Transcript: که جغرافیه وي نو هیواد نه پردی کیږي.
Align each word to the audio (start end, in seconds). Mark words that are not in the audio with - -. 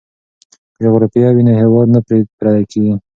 که 0.75 0.79
جغرافیه 0.85 1.29
وي 1.35 1.43
نو 1.47 1.51
هیواد 1.61 1.87
نه 1.95 1.99
پردی 2.39 2.63
کیږي. 2.71 2.93